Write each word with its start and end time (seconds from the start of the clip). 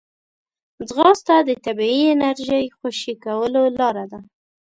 ځغاسته 0.87 1.35
د 1.47 1.49
طبیعي 1.65 2.03
انرژۍ 2.13 2.65
خوشې 2.77 3.13
کولو 3.23 3.61
لاره 3.77 4.05
ده 4.11 4.19